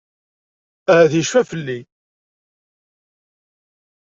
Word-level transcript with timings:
Ahat 0.91 1.13
yecfa 1.15 1.41
fell-i. 1.49 1.79